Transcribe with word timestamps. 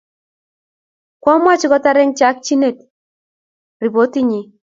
Kyamwachi 1.21 1.67
kotar 1.71 1.97
eng 2.01 2.15
chakchinet 2.19 2.77
ripotinyi. 3.81 4.39